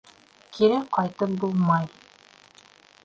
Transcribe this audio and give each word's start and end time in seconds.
Кире 0.55 0.79
ҡайтып 0.97 1.37
булмай. 1.43 1.89